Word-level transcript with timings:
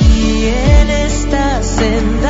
Y 0.00 0.46
en 0.46 0.90
esta 0.90 1.62
senda 1.62 2.23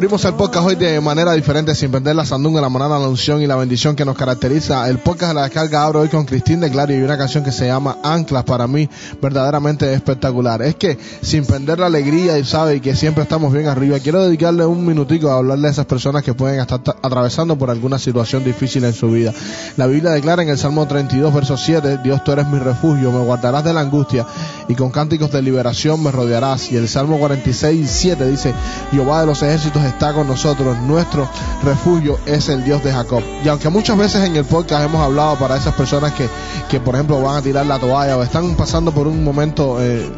Abrimos 0.00 0.24
el 0.24 0.32
podcast 0.32 0.66
hoy 0.66 0.76
de 0.76 0.98
manera 0.98 1.34
diferente, 1.34 1.74
sin 1.74 1.90
perder 1.90 2.16
la 2.16 2.24
sandunga, 2.24 2.62
la 2.62 2.70
manada, 2.70 2.98
la 2.98 3.06
unción 3.06 3.42
y 3.42 3.46
la 3.46 3.56
bendición 3.56 3.94
que 3.94 4.06
nos 4.06 4.16
caracteriza. 4.16 4.88
El 4.88 4.96
podcast 4.96 5.32
de 5.32 5.34
la 5.34 5.42
descarga 5.42 5.82
abro 5.84 6.00
hoy 6.00 6.08
con 6.08 6.24
Cristín 6.24 6.58
de 6.60 6.70
Clario 6.70 6.98
y 6.98 7.02
una 7.02 7.18
canción 7.18 7.44
que 7.44 7.52
se 7.52 7.66
llama 7.66 7.98
Anclas, 8.02 8.44
para 8.44 8.66
mí 8.66 8.88
verdaderamente 9.20 9.92
espectacular. 9.92 10.62
Es 10.62 10.76
que 10.76 10.98
sin 11.20 11.44
perder 11.44 11.80
la 11.80 11.84
alegría 11.84 12.38
y 12.38 12.44
sabe 12.46 12.80
que 12.80 12.96
siempre 12.96 13.24
estamos 13.24 13.52
bien 13.52 13.66
arriba, 13.66 13.98
quiero 13.98 14.22
dedicarle 14.24 14.64
un 14.64 14.86
minutico 14.86 15.28
a 15.30 15.36
hablarle 15.36 15.68
a 15.68 15.70
esas 15.72 15.84
personas 15.84 16.22
que 16.22 16.32
pueden 16.32 16.60
estar 16.60 16.78
ta- 16.82 16.96
atravesando 17.02 17.58
por 17.58 17.68
alguna 17.68 17.98
situación 17.98 18.42
difícil 18.42 18.82
en 18.84 18.94
su 18.94 19.10
vida. 19.10 19.34
La 19.76 19.86
Biblia 19.86 20.12
declara 20.12 20.42
en 20.42 20.48
el 20.48 20.56
Salmo 20.56 20.86
32, 20.88 21.34
verso 21.34 21.58
7, 21.58 21.98
Dios 22.02 22.24
tú 22.24 22.32
eres 22.32 22.46
mi 22.46 22.58
refugio, 22.58 23.12
me 23.12 23.22
guardarás 23.22 23.64
de 23.64 23.74
la 23.74 23.80
angustia 23.80 24.24
y 24.66 24.74
con 24.76 24.90
cánticos 24.92 25.30
de 25.30 25.42
liberación 25.42 26.02
me 26.02 26.10
rodearás. 26.10 26.72
Y 26.72 26.76
el 26.76 26.88
Salmo 26.88 27.18
46, 27.18 27.86
7 27.90 28.26
dice, 28.30 28.54
Jehová 28.92 29.20
de 29.20 29.26
los 29.26 29.42
ejércitos 29.42 29.89
está 29.90 30.12
con 30.12 30.26
nosotros, 30.26 30.78
nuestro 30.78 31.28
refugio 31.62 32.18
es 32.26 32.48
el 32.48 32.64
Dios 32.64 32.82
de 32.82 32.92
Jacob. 32.92 33.22
Y 33.44 33.48
aunque 33.48 33.68
muchas 33.68 33.96
veces 33.96 34.24
en 34.24 34.36
el 34.36 34.44
podcast 34.44 34.84
hemos 34.84 35.00
hablado 35.00 35.36
para 35.36 35.56
esas 35.56 35.74
personas 35.74 36.12
que, 36.12 36.28
que 36.68 36.80
por 36.80 36.94
ejemplo 36.94 37.20
van 37.20 37.36
a 37.36 37.42
tirar 37.42 37.66
la 37.66 37.78
toalla 37.78 38.16
o 38.16 38.22
están 38.22 38.54
pasando 38.56 38.92
por 38.92 39.06
un 39.06 39.22
momento 39.22 39.78
eh, 39.80 40.10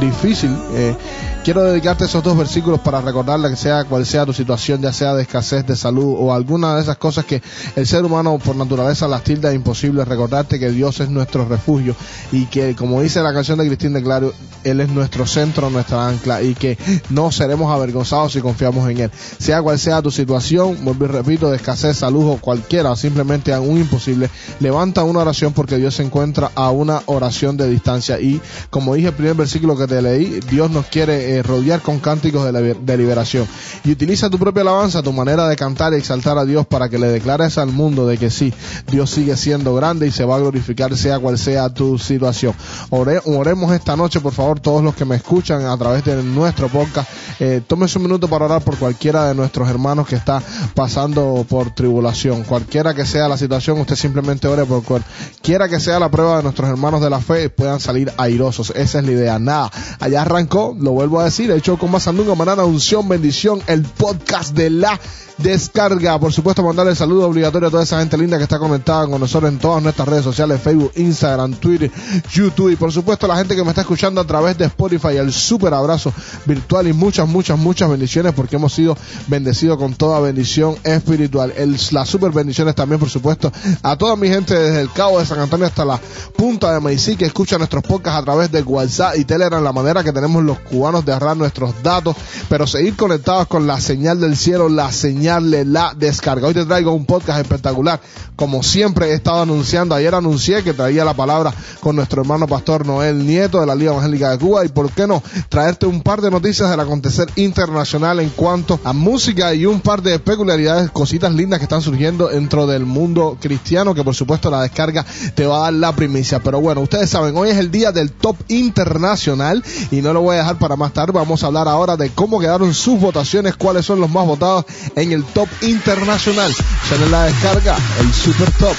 difícil, 0.00 0.56
eh, 0.74 0.96
quiero 1.44 1.62
dedicarte 1.64 2.04
esos 2.04 2.22
dos 2.22 2.36
versículos 2.36 2.80
para 2.80 3.00
recordarle 3.00 3.50
que 3.50 3.56
sea 3.56 3.84
cual 3.84 4.06
sea 4.06 4.26
tu 4.26 4.32
situación, 4.32 4.80
ya 4.80 4.92
sea 4.92 5.14
de 5.14 5.22
escasez 5.22 5.66
de 5.66 5.76
salud 5.76 6.14
o 6.18 6.32
alguna 6.32 6.76
de 6.76 6.82
esas 6.82 6.96
cosas 6.96 7.24
que 7.24 7.42
el 7.76 7.86
ser 7.86 8.04
humano 8.04 8.38
por 8.38 8.56
naturaleza 8.56 9.08
las 9.08 9.22
tilda 9.24 9.52
imposible, 9.52 10.04
recordarte 10.04 10.58
que 10.58 10.70
Dios 10.70 11.00
es 11.00 11.08
nuestro 11.08 11.46
refugio 11.46 11.94
y 12.30 12.46
que 12.46 12.74
como 12.74 13.00
dice 13.02 13.22
la 13.22 13.32
canción 13.32 13.58
de 13.58 13.66
Cristín 13.66 13.92
de 13.92 14.02
Claro, 14.02 14.32
Él 14.64 14.80
es 14.80 14.88
nuestro 14.88 15.26
centro, 15.26 15.70
nuestra 15.70 16.08
ancla 16.08 16.42
y 16.42 16.54
que 16.54 16.78
no 17.10 17.30
seremos 17.32 17.72
avergonzados 17.72 18.32
si 18.32 18.40
confiamos 18.40 18.88
en 18.90 18.98
Él. 18.98 19.10
Sea 19.38 19.62
cual 19.62 19.78
sea 19.78 20.02
tu 20.02 20.10
situación, 20.10 20.78
vuelvo 20.84 21.04
y 21.04 21.08
repito, 21.08 21.50
de 21.50 21.56
escasez, 21.56 21.98
salud 21.98 22.30
o 22.30 22.36
cualquiera, 22.36 22.94
simplemente 22.96 23.56
un 23.58 23.78
imposible, 23.78 24.30
levanta 24.60 25.04
una 25.04 25.20
oración 25.20 25.52
porque 25.52 25.76
Dios 25.76 25.94
se 25.94 26.02
encuentra 26.02 26.50
a 26.54 26.70
una 26.70 27.02
oración 27.06 27.56
de 27.56 27.68
distancia. 27.68 28.20
Y 28.20 28.40
como 28.70 28.94
dije 28.94 29.08
el 29.08 29.14
primer 29.14 29.34
versículo 29.34 29.76
que 29.76 29.81
te 29.86 30.00
leí, 30.02 30.40
Dios 30.50 30.70
nos 30.70 30.86
quiere 30.86 31.36
eh, 31.36 31.42
rodear 31.42 31.80
con 31.80 31.98
cánticos 31.98 32.44
de, 32.44 32.52
liber- 32.52 32.78
de 32.80 32.96
liberación 32.96 33.46
y 33.84 33.90
utiliza 33.92 34.30
tu 34.30 34.38
propia 34.38 34.62
alabanza, 34.62 35.02
tu 35.02 35.12
manera 35.12 35.48
de 35.48 35.56
cantar 35.56 35.92
y 35.92 35.96
exaltar 35.96 36.38
a 36.38 36.44
Dios 36.44 36.66
para 36.66 36.88
que 36.88 36.98
le 36.98 37.08
declares 37.08 37.58
al 37.58 37.68
mundo 37.72 38.06
de 38.06 38.18
que 38.18 38.30
sí, 38.30 38.52
Dios 38.90 39.10
sigue 39.10 39.36
siendo 39.36 39.74
grande 39.74 40.06
y 40.06 40.10
se 40.10 40.24
va 40.24 40.36
a 40.36 40.38
glorificar 40.38 40.96
sea 40.96 41.18
cual 41.18 41.38
sea 41.38 41.68
tu 41.68 41.98
situación. 41.98 42.54
Ore- 42.90 43.20
oremos 43.24 43.72
esta 43.72 43.96
noche, 43.96 44.20
por 44.20 44.32
favor, 44.32 44.60
todos 44.60 44.82
los 44.82 44.94
que 44.94 45.04
me 45.04 45.16
escuchan 45.16 45.64
a 45.66 45.76
través 45.76 46.04
de 46.04 46.22
nuestro 46.22 46.68
podcast, 46.68 47.08
eh, 47.40 47.60
tómese 47.66 47.98
un 47.98 48.04
minuto 48.04 48.28
para 48.28 48.44
orar 48.44 48.62
por 48.62 48.76
cualquiera 48.76 49.26
de 49.28 49.34
nuestros 49.34 49.68
hermanos 49.68 50.06
que 50.06 50.14
está 50.16 50.42
pasando 50.74 51.44
por 51.48 51.74
tribulación. 51.74 52.42
Cualquiera 52.44 52.94
que 52.94 53.04
sea 53.06 53.28
la 53.28 53.36
situación, 53.36 53.80
usted 53.80 53.96
simplemente 53.96 54.46
ore 54.48 54.64
por 54.64 54.82
cualquiera 54.82 55.68
que 55.68 55.80
sea 55.80 55.98
la 55.98 56.10
prueba 56.10 56.36
de 56.38 56.42
nuestros 56.42 56.68
hermanos 56.68 57.00
de 57.00 57.10
la 57.10 57.20
fe, 57.20 57.48
puedan 57.50 57.80
salir 57.80 58.12
airosos. 58.16 58.70
Esa 58.76 58.98
es 59.00 59.04
la 59.04 59.10
idea. 59.12 59.38
Nada, 59.38 59.70
allá 60.00 60.22
arrancó, 60.22 60.76
lo 60.78 60.92
vuelvo 60.92 61.20
a 61.20 61.24
decir, 61.24 61.52
show 61.60 61.78
con 61.78 61.90
más 61.90 62.04
sandunga, 62.04 62.34
manana, 62.34 62.64
unción, 62.64 63.08
bendición, 63.08 63.62
el 63.66 63.82
podcast 63.82 64.54
de 64.54 64.70
la 64.70 64.98
descarga. 65.38 66.18
Por 66.18 66.32
supuesto, 66.32 66.62
mandarle 66.62 66.94
saludo 66.94 67.26
obligatorio 67.26 67.68
a 67.68 67.70
toda 67.70 67.82
esa 67.82 67.98
gente 67.98 68.16
linda 68.16 68.38
que 68.38 68.44
está 68.44 68.58
conectada 68.58 69.06
con 69.06 69.20
nosotros 69.20 69.50
en 69.50 69.58
todas 69.58 69.82
nuestras 69.82 70.08
redes 70.08 70.24
sociales, 70.24 70.60
Facebook, 70.60 70.92
Instagram, 70.96 71.54
Twitter, 71.54 71.90
YouTube 72.32 72.70
y 72.70 72.76
por 72.76 72.92
supuesto 72.92 73.26
la 73.26 73.36
gente 73.36 73.56
que 73.56 73.62
me 73.62 73.70
está 73.70 73.82
escuchando 73.82 74.20
a 74.20 74.24
través 74.24 74.56
de 74.58 74.66
Spotify. 74.66 75.16
El 75.16 75.32
súper 75.32 75.74
abrazo 75.74 76.12
virtual 76.44 76.88
y 76.88 76.92
muchas, 76.92 77.28
muchas, 77.28 77.58
muchas 77.58 77.90
bendiciones 77.90 78.32
porque 78.32 78.56
hemos 78.56 78.72
sido 78.72 78.96
bendecidos 79.26 79.78
con 79.78 79.94
toda 79.94 80.20
bendición 80.20 80.76
espiritual. 80.84 81.52
Las 81.90 82.08
super 82.08 82.30
bendiciones 82.32 82.74
también, 82.74 82.98
por 82.98 83.10
supuesto, 83.10 83.52
a 83.82 83.96
toda 83.96 84.16
mi 84.16 84.28
gente 84.28 84.54
desde 84.54 84.80
el 84.80 84.90
cabo 84.90 85.18
de 85.18 85.26
San 85.26 85.40
Antonio 85.40 85.66
hasta 85.66 85.84
la 85.84 86.00
punta 86.36 86.72
de 86.72 86.80
Maicí 86.80 87.16
que 87.16 87.26
escucha 87.26 87.58
nuestros 87.58 87.82
podcasts 87.82 88.20
a 88.20 88.24
través 88.24 88.50
de 88.50 88.62
WhatsApp 88.62 89.16
y 89.16 89.24
Telegram. 89.24 89.61
La 89.62 89.72
manera 89.72 90.04
que 90.04 90.12
tenemos 90.12 90.42
los 90.42 90.58
cubanos 90.58 91.04
de 91.04 91.12
ahorrar 91.12 91.36
nuestros 91.36 91.82
datos, 91.82 92.16
pero 92.48 92.66
seguir 92.66 92.96
conectados 92.96 93.46
con 93.46 93.66
la 93.66 93.80
señal 93.80 94.20
del 94.20 94.36
cielo, 94.36 94.68
la 94.68 94.92
señal 94.92 95.50
de 95.50 95.64
la 95.64 95.94
descarga. 95.96 96.48
Hoy 96.48 96.54
te 96.54 96.64
traigo 96.64 96.92
un 96.92 97.06
podcast 97.06 97.40
espectacular. 97.40 98.00
Como 98.36 98.62
siempre 98.62 99.10
he 99.10 99.14
estado 99.14 99.42
anunciando, 99.42 99.94
ayer 99.94 100.14
anuncié 100.14 100.62
que 100.62 100.72
traía 100.72 101.04
la 101.04 101.14
palabra 101.14 101.54
con 101.80 101.96
nuestro 101.96 102.22
hermano 102.22 102.46
pastor 102.46 102.86
Noel 102.86 103.26
Nieto 103.26 103.60
de 103.60 103.66
la 103.66 103.74
Liga 103.74 103.92
Evangélica 103.92 104.30
de 104.30 104.38
Cuba 104.38 104.64
y 104.64 104.68
por 104.68 104.90
qué 104.90 105.06
no 105.06 105.22
traerte 105.48 105.86
un 105.86 106.02
par 106.02 106.20
de 106.20 106.30
noticias 106.30 106.70
del 106.70 106.80
acontecer 106.80 107.28
internacional 107.36 108.20
en 108.20 108.30
cuanto 108.30 108.80
a 108.84 108.92
música 108.92 109.54
y 109.54 109.66
un 109.66 109.80
par 109.80 110.02
de 110.02 110.18
peculiaridades, 110.18 110.90
cositas 110.90 111.32
lindas 111.34 111.58
que 111.58 111.64
están 111.64 111.82
surgiendo 111.82 112.28
dentro 112.28 112.66
del 112.66 112.86
mundo 112.86 113.36
cristiano 113.40 113.94
que 113.94 114.04
por 114.04 114.14
supuesto 114.14 114.50
la 114.50 114.62
descarga 114.62 115.04
te 115.34 115.46
va 115.46 115.58
a 115.58 115.62
dar 115.64 115.72
la 115.74 115.94
primicia. 115.94 116.40
Pero 116.40 116.60
bueno, 116.60 116.80
ustedes 116.80 117.10
saben, 117.10 117.36
hoy 117.36 117.50
es 117.50 117.58
el 117.58 117.70
día 117.70 117.92
del 117.92 118.12
top 118.12 118.36
internacional 118.48 119.51
y 119.90 120.00
no 120.00 120.12
lo 120.12 120.22
voy 120.22 120.36
a 120.36 120.38
dejar 120.38 120.58
para 120.58 120.76
más 120.76 120.92
tarde. 120.92 121.12
Vamos 121.12 121.42
a 121.42 121.46
hablar 121.48 121.68
ahora 121.68 121.96
de 121.96 122.10
cómo 122.10 122.40
quedaron 122.40 122.72
sus 122.74 123.00
votaciones, 123.00 123.56
cuáles 123.56 123.84
son 123.84 124.00
los 124.00 124.10
más 124.10 124.26
votados 124.26 124.64
en 124.96 125.12
el 125.12 125.24
top 125.24 125.48
internacional. 125.62 126.54
en 126.90 127.10
la 127.10 127.24
descarga, 127.24 127.76
el 128.00 128.12
super 128.14 128.50
top. 128.52 128.76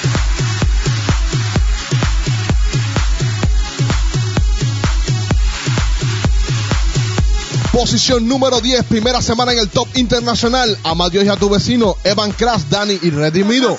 Posición 7.74 8.28
número 8.28 8.62
10, 8.62 8.84
primera 8.84 9.20
semana 9.20 9.52
en 9.52 9.58
el 9.58 9.68
top 9.68 9.88
internacional. 9.96 10.78
Ama 10.84 11.10
Dios 11.10 11.26
y 11.26 11.30
a 11.30 11.36
tu 11.36 11.50
vecino, 11.50 11.98
Evan 12.04 12.32
Crash, 12.32 12.66
Dani 12.70 13.00
y 13.02 13.10
Redimido. 13.10 13.78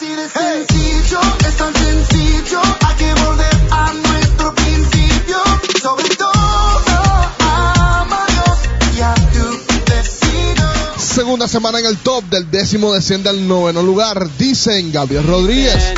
Segunda 11.15 11.47
semana 11.47 11.79
en 11.79 11.87
el 11.87 11.97
top 11.99 12.25
del 12.25 12.51
décimo 12.51 12.93
desciende 12.93 13.31
al 13.31 13.47
noveno 13.47 13.85
lugar. 13.85 14.29
Dicen 14.37 14.91
Gabriel 14.91 15.25
Rodríguez. 15.25 15.95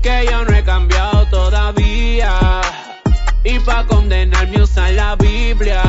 Que 0.00 0.28
yo 0.30 0.44
no 0.44 0.56
he 0.56 0.62
cambiado 0.62 1.26
todavía. 1.28 2.60
Y 3.42 3.58
pa' 3.58 3.84
condenarme 3.88 4.62
usan 4.62 4.94
la 4.94 5.16
Biblia. 5.16 5.82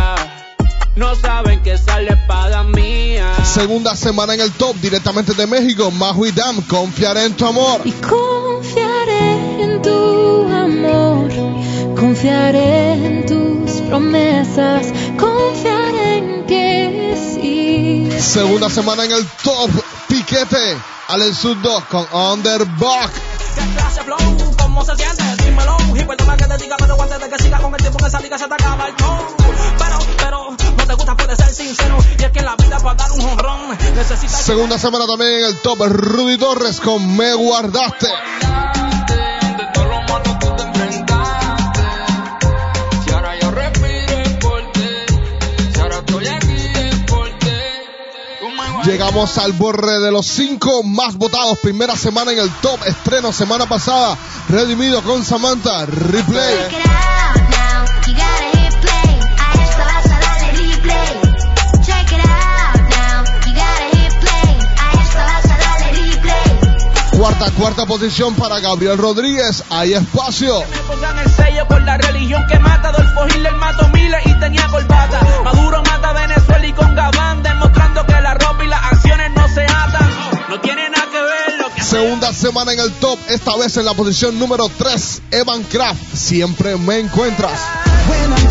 No 0.95 1.13
saben 1.13 1.61
que 1.61 1.77
sale 1.77 2.09
espada 2.09 2.63
mía. 2.63 3.35
Segunda 3.45 3.95
semana 3.95 4.33
en 4.33 4.41
el 4.41 4.51
top, 4.53 4.75
directamente 4.77 5.35
de 5.35 5.45
México. 5.45 5.91
Mahu 5.91 6.31
Dam, 6.31 6.59
confiaré 6.63 7.25
en 7.25 7.35
tu 7.35 7.45
amor. 7.45 7.81
Y 7.85 7.91
confiaré 7.91 9.63
en 9.63 9.81
tu 9.83 10.47
amor. 10.51 11.29
Confiaré 11.95 12.93
en 12.93 13.25
tus 13.27 13.73
promesas. 13.81 14.87
Confiaré. 15.19 15.68
Segunda 18.21 18.69
semana 18.69 19.05
en 19.05 19.11
el 19.11 19.25
top, 19.43 19.69
Piquete. 20.07 20.77
Al 21.07 21.33
Sud 21.33 21.57
2 21.57 21.83
con 21.85 22.05
Underbuck. 22.11 23.11
¿Qué 23.55 23.73
clase 23.75 24.03
flow? 24.03 24.55
¿Cómo 24.57 24.85
se 24.85 24.95
siente? 24.95 25.23
Dímelo. 25.43 25.77
Y 25.95 26.03
perdona 26.03 26.37
que 26.37 26.45
te 26.45 26.57
diga, 26.57 26.75
pero 26.77 27.01
antes 27.01 27.19
de 27.19 27.29
que 27.29 27.43
siga 27.43 27.57
con 27.59 27.73
el 27.73 27.81
tiempo 27.81 27.97
en 27.99 28.05
esa 28.05 28.19
liga 28.19 28.37
se 28.37 28.47
te 28.47 28.53
acaba 28.53 28.87
el 28.87 28.93
flow. 28.93 29.35
Pero, 29.77 29.99
pero, 30.17 30.55
no 30.77 30.85
te 30.85 30.93
gusta, 30.93 31.17
puedes 31.17 31.37
ser 31.37 31.49
sincero. 31.49 31.97
Y 32.19 32.23
es 32.23 32.31
que 32.31 32.39
en 32.39 32.45
la 32.45 32.55
vida 32.57 32.77
para 32.79 32.95
dar 32.95 33.11
un 33.13 33.21
honrón 33.21 33.69
necesitas... 33.95 34.41
Segunda 34.45 34.77
semana 34.77 35.07
también 35.07 35.31
en 35.31 35.45
el 35.45 35.57
top, 35.61 35.79
Rudy 35.87 36.37
Torres 36.37 36.79
con 36.81 37.15
Me 37.15 37.33
Guardaste. 37.33 38.07
Llegamos 48.89 49.37
al 49.37 49.53
borde 49.53 49.99
de 49.99 50.11
los 50.11 50.25
cinco 50.25 50.81
más 50.81 51.15
votados. 51.15 51.59
Primera 51.59 51.95
semana 51.95 52.31
en 52.31 52.39
el 52.39 52.49
top. 52.53 52.79
Estreno 52.87 53.31
semana 53.31 53.67
pasada. 53.67 54.17
Redimido 54.49 55.03
con 55.03 55.23
Samantha. 55.23 55.85
Replay. 55.85 56.55
Check 56.57 56.73
it 56.73 56.87
out 56.87 57.49
now, 57.51 57.85
you 58.07 58.13
gotta 58.15 58.57
hit 58.57 58.73
play. 58.81 59.19
A 59.37 59.53
esto 59.61 59.83
vas 59.85 60.05
a 60.07 60.19
darle 60.19 60.51
replay. 60.57 61.21
Check 61.85 62.11
it 62.13 62.25
out 62.25 62.81
now, 62.89 63.23
you 63.45 63.53
gotta 63.53 63.95
hit 63.95 64.13
play. 64.21 64.57
A 64.81 64.91
esto 65.03 65.19
vas 65.19 65.45
a 65.45 65.57
darle 65.59 66.11
replay. 66.11 67.19
Cuarta, 67.19 67.51
cuarta 67.51 67.85
posición 67.85 68.33
para 68.33 68.59
Gabriel 68.59 68.97
Rodríguez. 68.97 69.65
Hay 69.69 69.93
espacio. 69.93 70.61
Me 70.61 70.77
pongan 70.87 71.19
el 71.19 71.29
sello 71.29 71.67
por 71.67 71.79
la 71.83 71.95
religión 71.99 72.43
que 72.47 72.57
mata. 72.57 72.89
Adolfo 72.89 73.27
Hitler 73.27 73.53
mató 73.53 73.87
miles 73.89 74.25
y 74.25 74.33
tenía 74.39 74.67
corbata. 74.67 75.19
Maduro 75.43 75.83
mata 75.83 76.09
a 76.09 76.13
Venezuela 76.13 76.65
y 76.65 76.73
con 76.73 76.95
Gabán. 76.95 77.39
Segunda 81.99 82.31
semana 82.31 82.71
en 82.71 82.79
el 82.79 82.93
top. 82.93 83.19
Esta 83.27 83.57
vez 83.57 83.75
en 83.75 83.83
la 83.83 83.93
posición 83.93 84.39
número 84.39 84.69
3. 84.69 85.21
Evan 85.31 85.63
Kraft. 85.63 85.99
Siempre 86.15 86.77
me 86.77 86.99
encuentras. 86.99 87.59
Siempre 87.59 88.27
me. 88.29 88.49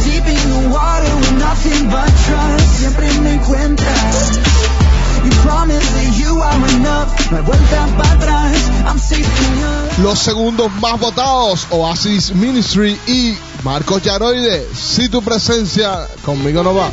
Los 10.02 10.18
segundos 10.18 10.70
más 10.74 11.00
votados. 11.00 11.68
Oasis 11.70 12.34
Ministry 12.34 13.00
y 13.06 13.34
Marcos 13.62 14.02
Yaroide. 14.02 14.68
Si 14.74 15.08
tu 15.08 15.22
presencia 15.22 16.06
conmigo 16.22 16.62
no 16.62 16.74
va. 16.74 16.90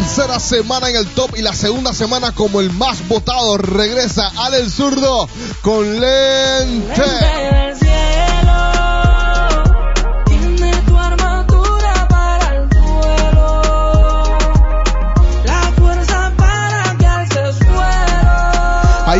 Tercera 0.00 0.40
semana 0.40 0.88
en 0.88 0.96
el 0.96 1.06
top 1.08 1.36
y 1.36 1.42
la 1.42 1.52
segunda 1.52 1.92
semana 1.92 2.32
como 2.32 2.62
el 2.62 2.70
más 2.70 3.06
votado 3.06 3.58
regresa 3.58 4.32
al 4.38 4.54
el 4.54 4.70
zurdo 4.70 5.28
con 5.60 6.00
lente. 6.00 7.02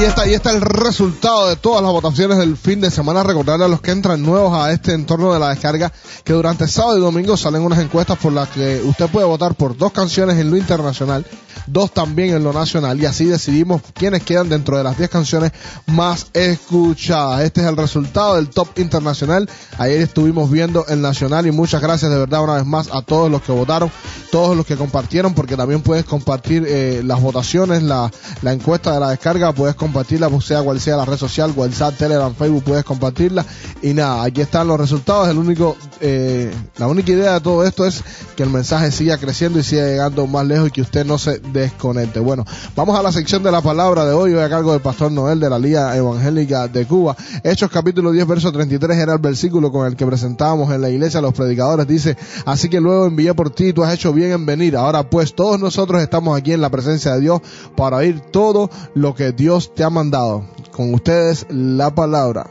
Ahí 0.01 0.07
está, 0.07 0.23
ahí 0.23 0.33
está 0.33 0.51
el 0.51 0.63
resultado 0.63 1.47
de 1.51 1.57
todas 1.57 1.83
las 1.83 1.93
votaciones 1.93 2.39
del 2.39 2.57
fin 2.57 2.81
de 2.81 2.91
semana. 2.91 3.23
Recordarle 3.23 3.67
a 3.67 3.69
los 3.69 3.83
que 3.83 3.91
entran 3.91 4.23
nuevos 4.23 4.55
a 4.55 4.73
este 4.73 4.95
entorno 4.95 5.31
de 5.31 5.39
la 5.39 5.51
descarga 5.51 5.93
que 6.25 6.33
durante 6.33 6.67
sábado 6.69 6.97
y 6.97 7.03
domingo 7.03 7.37
salen 7.37 7.61
unas 7.61 7.81
encuestas 7.81 8.17
por 8.17 8.33
las 8.33 8.49
que 8.49 8.81
usted 8.83 9.11
puede 9.11 9.27
votar 9.27 9.55
por 9.57 9.77
dos 9.77 9.93
canciones 9.93 10.39
en 10.39 10.51
lo 10.51 10.57
internacional, 10.57 11.27
dos 11.67 11.93
también 11.93 12.35
en 12.35 12.45
lo 12.45 12.53
nacional 12.53 13.01
y 13.01 13.07
así 13.07 13.25
decidimos 13.25 13.83
quiénes 13.95 14.23
quedan 14.23 14.49
dentro 14.49 14.77
de 14.77 14.85
las 14.85 14.97
10 14.97 15.11
canciones 15.11 15.53
más 15.87 16.27
escuchadas. 16.33 17.43
Este 17.43 17.61
es 17.61 17.67
el 17.67 17.77
resultado 17.77 18.37
del 18.37 18.49
top 18.49 18.79
internacional. 18.79 19.49
Ayer 19.79 20.01
estuvimos 20.01 20.51
viendo 20.51 20.87
el 20.89 21.01
nacional 21.01 21.47
y 21.47 21.53
muchas 21.53 21.81
gracias 21.81 22.11
de 22.11 22.19
verdad 22.19 22.43
una 22.43 22.55
vez 22.55 22.67
más 22.67 22.89
a 22.93 23.03
todos 23.03 23.31
los 23.31 23.43
que 23.43 23.53
votaron, 23.53 23.91
todos 24.31 24.57
los 24.57 24.67
que 24.67 24.77
compartieron, 24.77 25.35
porque 25.35 25.57
también 25.57 25.83
puedes 25.83 26.05
compartir 26.05 26.65
eh, 26.67 27.03
las 27.05 27.21
votaciones, 27.21 27.83
la, 27.83 28.11
encuesta 28.45 28.93
de 28.93 29.01
la 29.01 29.11
descarga, 29.11 29.53
puedes 29.53 29.75
compartirla, 29.75 30.29
pues, 30.29 30.45
sea 30.45 30.63
cual 30.63 30.81
sea 30.81 30.97
la 30.97 31.05
red 31.05 31.17
social, 31.17 31.53
WhatsApp, 31.55 31.97
Telegram, 31.97 32.35
Facebook, 32.35 32.65
puedes 32.65 32.85
compartirla. 32.85 33.45
Y 33.83 33.95
nada, 33.95 34.25
aquí 34.25 34.41
están 34.41 34.69
los 34.69 34.79
resultados. 34.79 35.29
El 35.29 35.39
único, 35.39 35.77
eh, 36.01 36.53
la 36.77 36.87
única 36.87 37.13
idea 37.13 37.35
de 37.35 37.41
todo 37.41 37.65
esto 37.65 37.87
es 37.87 38.03
que 38.37 38.43
el 38.43 38.51
mensaje 38.51 38.91
siga 38.93 39.19
creciendo 39.19 39.59
y 39.59 39.63
siga 39.63 39.87
llegando 39.87 40.27
más 40.27 40.47
lejos 40.47 40.69
y 40.69 40.71
que 40.71 40.83
usted 40.83 41.05
no 41.05 41.19
se 41.19 41.40
desconecte. 41.53 42.21
Bueno, 42.21 42.45
vamos 42.77 42.99
a 42.99 43.03
la 43.03 43.13
sección 43.13 43.43
de 43.43 43.51
la 43.51 43.61
palabra 43.61 44.05
de 44.05 44.13
hoy, 44.13 44.35
hoy 44.35 44.43
a 44.43 44.49
cargo 44.49 44.73
del 44.73 44.81
pastor 44.81 45.11
Noel 45.11 45.41
de 45.41 45.51
la 45.51 45.59
Liga 45.59 45.97
Evangélica 45.97 46.69
de 46.69 46.87
Cuba. 46.87 47.17
Hechos 47.43 47.71
capítulo 47.71 48.13
10, 48.13 48.27
verso 48.27 48.53
33 48.53 48.99
era 48.99 49.15
el 49.15 49.19
versículo 49.19 49.73
con 49.73 49.87
el 49.87 49.97
que 49.97 50.07
presentábamos 50.07 50.73
en 50.73 50.81
la 50.81 50.91
iglesia 50.91 51.19
a 51.19 51.23
los 51.23 51.35
predicadores. 51.35 51.87
Dice, 51.87 52.17
así 52.47 52.69
que 52.69 52.81
luego 52.81 53.07
envié 53.07 53.35
por 53.35 53.51
ti, 53.51 53.73
tú 53.73 53.83
has 53.83 53.95
hecho 53.95 54.13
bien 54.13 54.33
en 54.33 54.47
venir. 54.47 54.77
Ahora 54.77 55.09
pues 55.09 55.35
todos 55.35 55.59
nosotros 55.59 56.03
estamos 56.03 56.39
aquí 56.39 56.53
en 56.53 56.61
la 56.61 56.71
presencia 56.71 57.15
de 57.15 57.21
Dios 57.21 57.41
para 57.77 57.99
oír 57.99 58.21
todo 58.21 58.71
lo 58.95 59.15
que 59.15 59.33
Dios 59.33 59.75
te 59.75 59.85
ha 59.85 59.91
mandado. 59.91 60.45
Con 60.73 60.95
ustedes 60.95 61.47
la 61.51 61.95
palabra. 61.95 62.47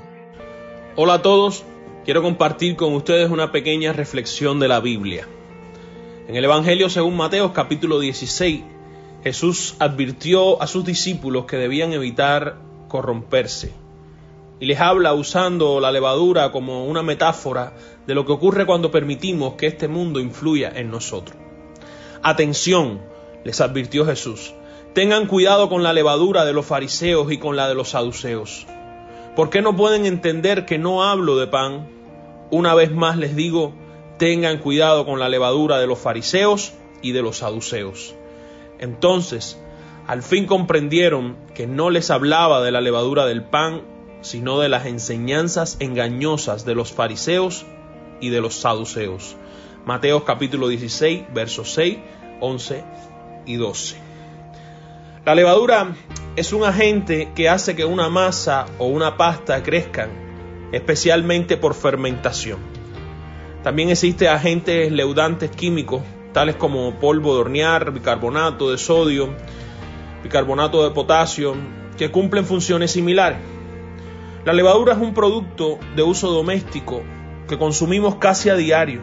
Hola 0.95 1.15
a 1.15 1.21
todos, 1.21 1.63
quiero 2.05 2.21
compartir 2.21 2.75
con 2.75 2.93
ustedes 2.93 3.29
una 3.29 3.51
pequeña 3.51 3.93
reflexión 3.93 4.59
de 4.59 4.67
la 4.67 4.79
Biblia. 4.79 5.27
En 6.27 6.35
el 6.35 6.45
Evangelio 6.45 6.89
según 6.89 7.15
Mateo 7.17 7.53
capítulo 7.53 7.99
16, 7.99 8.61
Jesús 9.23 9.75
advirtió 9.79 10.61
a 10.61 10.67
sus 10.67 10.85
discípulos 10.85 11.45
que 11.45 11.57
debían 11.57 11.93
evitar 11.93 12.57
corromperse 12.87 13.73
y 14.59 14.65
les 14.65 14.79
habla 14.79 15.13
usando 15.13 15.79
la 15.79 15.91
levadura 15.91 16.51
como 16.51 16.85
una 16.85 17.03
metáfora 17.03 17.73
de 18.05 18.15
lo 18.15 18.25
que 18.25 18.31
ocurre 18.31 18.65
cuando 18.65 18.91
permitimos 18.91 19.53
que 19.53 19.67
este 19.67 19.87
mundo 19.87 20.19
influya 20.19 20.71
en 20.75 20.91
nosotros. 20.91 21.37
Atención, 22.21 23.01
les 23.43 23.61
advirtió 23.61 24.05
Jesús, 24.05 24.53
Tengan 24.93 25.27
cuidado 25.27 25.69
con 25.69 25.83
la 25.83 25.93
levadura 25.93 26.45
de 26.45 26.53
los 26.53 26.65
fariseos 26.65 27.31
y 27.31 27.37
con 27.37 27.55
la 27.55 27.69
de 27.69 27.75
los 27.75 27.89
saduceos. 27.89 28.65
¿Por 29.35 29.51
qué 29.51 29.61
no 29.61 29.75
pueden 29.75 30.07
entender 30.07 30.65
que 30.65 30.79
no 30.79 31.03
hablo 31.03 31.37
de 31.37 31.45
pan? 31.45 31.87
Una 32.49 32.73
vez 32.73 32.91
más 32.91 33.15
les 33.15 33.35
digo, 33.35 33.73
tengan 34.17 34.57
cuidado 34.57 35.05
con 35.05 35.19
la 35.19 35.29
levadura 35.29 35.77
de 35.77 35.85
los 35.85 35.99
fariseos 35.99 36.73
y 37.03 37.11
de 37.11 37.21
los 37.21 37.37
saduceos. 37.37 38.15
Entonces, 38.79 39.59
al 40.07 40.23
fin 40.23 40.45
comprendieron 40.45 41.37
que 41.53 41.67
no 41.67 41.89
les 41.89 42.09
hablaba 42.09 42.61
de 42.61 42.71
la 42.71 42.81
levadura 42.81 43.25
del 43.25 43.43
pan, 43.43 43.81
sino 44.21 44.59
de 44.59 44.69
las 44.69 44.85
enseñanzas 44.85 45.77
engañosas 45.79 46.65
de 46.65 46.75
los 46.75 46.91
fariseos 46.91 47.65
y 48.19 48.29
de 48.29 48.41
los 48.41 48.55
saduceos. 48.55 49.37
Mateo 49.85 50.25
capítulo 50.25 50.67
16, 50.67 51.25
versos 51.33 51.73
6, 51.73 51.97
11 52.41 52.83
y 53.45 53.55
12. 53.55 53.97
La 55.25 55.35
levadura 55.35 55.95
es 56.35 56.53
un 56.53 56.63
agente 56.63 57.29
que 57.35 57.49
hace 57.49 57.75
que 57.75 57.85
una 57.85 58.09
masa 58.09 58.65
o 58.77 58.87
una 58.87 59.17
pasta 59.17 59.61
crezcan, 59.61 60.09
especialmente 60.71 61.57
por 61.57 61.75
fermentación. 61.75 62.59
También 63.63 63.89
existen 63.89 64.29
agentes 64.29 64.91
leudantes 64.91 65.51
químicos, 65.51 66.01
tales 66.33 66.55
como 66.55 66.95
polvo 66.99 67.35
de 67.35 67.41
hornear, 67.41 67.91
bicarbonato 67.91 68.71
de 68.71 68.77
sodio, 68.77 69.35
bicarbonato 70.23 70.83
de 70.83 70.91
potasio, 70.91 71.55
que 71.97 72.11
cumplen 72.11 72.45
funciones 72.45 72.91
similares. 72.91 73.39
La 74.45 74.53
levadura 74.53 74.93
es 74.93 74.99
un 74.99 75.13
producto 75.13 75.79
de 75.95 76.03
uso 76.03 76.31
doméstico 76.31 77.03
que 77.47 77.57
consumimos 77.57 78.15
casi 78.15 78.49
a 78.49 78.55
diario. 78.55 79.01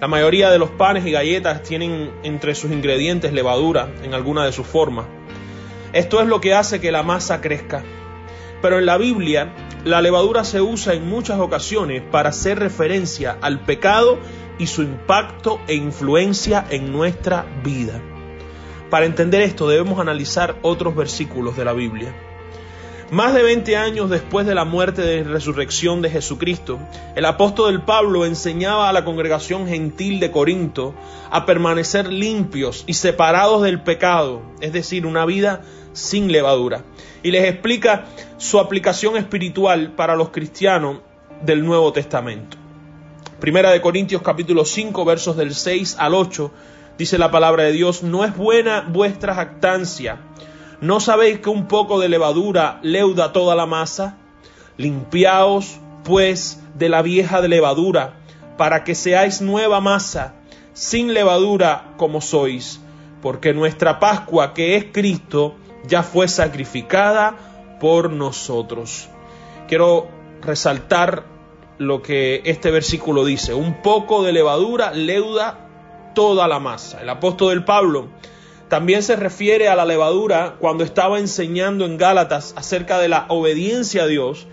La 0.00 0.08
mayoría 0.08 0.50
de 0.50 0.58
los 0.58 0.70
panes 0.70 1.06
y 1.06 1.12
galletas 1.12 1.62
tienen 1.62 2.10
entre 2.24 2.54
sus 2.54 2.70
ingredientes 2.70 3.32
levadura 3.32 3.88
en 4.02 4.12
alguna 4.12 4.44
de 4.44 4.52
sus 4.52 4.66
formas. 4.66 5.06
Esto 5.94 6.20
es 6.20 6.26
lo 6.26 6.40
que 6.40 6.52
hace 6.52 6.80
que 6.80 6.92
la 6.92 7.02
masa 7.02 7.40
crezca. 7.40 7.82
Pero 8.60 8.78
en 8.78 8.86
la 8.86 8.98
Biblia, 8.98 9.52
la 9.84 10.00
levadura 10.00 10.44
se 10.44 10.62
usa 10.62 10.94
en 10.94 11.06
muchas 11.06 11.38
ocasiones 11.38 12.02
para 12.10 12.30
hacer 12.30 12.58
referencia 12.58 13.36
al 13.42 13.60
pecado 13.60 14.18
y 14.58 14.66
su 14.66 14.82
impacto 14.82 15.60
e 15.66 15.74
influencia 15.74 16.64
en 16.70 16.90
nuestra 16.90 17.44
vida. 17.62 18.00
Para 18.88 19.06
entender 19.06 19.42
esto 19.42 19.68
debemos 19.68 20.00
analizar 20.00 20.56
otros 20.62 20.96
versículos 20.96 21.56
de 21.56 21.64
la 21.64 21.74
Biblia. 21.74 22.14
Más 23.10 23.34
de 23.34 23.42
20 23.42 23.76
años 23.76 24.08
después 24.08 24.46
de 24.46 24.54
la 24.54 24.64
muerte 24.64 25.18
y 25.18 25.22
resurrección 25.22 26.00
de 26.00 26.08
Jesucristo, 26.08 26.78
el 27.14 27.26
apóstol 27.26 27.84
Pablo 27.84 28.24
enseñaba 28.24 28.88
a 28.88 28.92
la 28.94 29.04
congregación 29.04 29.68
gentil 29.68 30.18
de 30.18 30.30
Corinto 30.30 30.94
a 31.30 31.44
permanecer 31.44 32.10
limpios 32.10 32.84
y 32.86 32.94
separados 32.94 33.62
del 33.62 33.82
pecado, 33.82 34.42
es 34.60 34.72
decir, 34.72 35.04
una 35.04 35.26
vida 35.26 35.62
sin 35.94 36.30
levadura. 36.30 36.84
Y 37.22 37.30
les 37.30 37.44
explica 37.44 38.04
su 38.36 38.60
aplicación 38.60 39.16
espiritual 39.16 39.92
para 39.92 40.14
los 40.14 40.28
cristianos 40.28 40.98
del 41.42 41.64
Nuevo 41.64 41.92
Testamento. 41.92 42.58
Primera 43.40 43.70
de 43.70 43.80
Corintios 43.80 44.20
capítulo 44.20 44.66
5 44.66 45.04
versos 45.06 45.36
del 45.36 45.54
6 45.54 45.96
al 45.98 46.14
8 46.14 46.52
dice 46.98 47.18
la 47.18 47.30
palabra 47.30 47.64
de 47.64 47.72
Dios, 47.72 48.02
no 48.02 48.24
es 48.24 48.36
buena 48.36 48.82
vuestra 48.82 49.34
jactancia. 49.34 50.18
¿No 50.80 51.00
sabéis 51.00 51.40
que 51.40 51.48
un 51.48 51.66
poco 51.66 51.98
de 51.98 52.08
levadura 52.08 52.78
leuda 52.82 53.32
toda 53.32 53.54
la 53.54 53.66
masa? 53.66 54.16
Limpiaos, 54.76 55.78
pues, 56.04 56.60
de 56.74 56.88
la 56.88 57.02
vieja 57.02 57.40
levadura, 57.40 58.14
para 58.56 58.84
que 58.84 58.94
seáis 58.94 59.40
nueva 59.40 59.80
masa, 59.80 60.34
sin 60.72 61.14
levadura 61.14 61.94
como 61.96 62.20
sois, 62.20 62.80
porque 63.22 63.54
nuestra 63.54 64.00
Pascua, 64.00 64.52
que 64.52 64.76
es 64.76 64.86
Cristo, 64.92 65.56
ya 65.86 66.02
fue 66.02 66.28
sacrificada 66.28 67.36
por 67.80 68.10
nosotros. 68.10 69.08
Quiero 69.68 70.08
resaltar 70.42 71.24
lo 71.78 72.02
que 72.02 72.42
este 72.44 72.70
versículo 72.70 73.24
dice. 73.24 73.54
Un 73.54 73.82
poco 73.82 74.22
de 74.22 74.32
levadura 74.32 74.92
leuda 74.92 76.12
toda 76.14 76.48
la 76.48 76.60
masa. 76.60 77.00
El 77.02 77.08
apóstol 77.08 77.64
Pablo 77.64 78.08
también 78.68 79.02
se 79.02 79.16
refiere 79.16 79.68
a 79.68 79.76
la 79.76 79.84
levadura 79.84 80.56
cuando 80.58 80.84
estaba 80.84 81.18
enseñando 81.18 81.84
en 81.84 81.98
Gálatas 81.98 82.54
acerca 82.56 82.98
de 82.98 83.08
la 83.08 83.26
obediencia 83.28 84.04
a 84.04 84.06
Dios 84.06 84.46